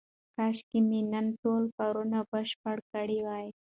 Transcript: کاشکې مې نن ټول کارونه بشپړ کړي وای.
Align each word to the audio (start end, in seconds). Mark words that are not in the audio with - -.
کاشکې 0.35 0.79
مې 0.87 1.01
نن 1.11 1.25
ټول 1.41 1.63
کارونه 1.77 2.17
بشپړ 2.31 2.75
کړي 2.91 3.19
وای. 3.25 3.47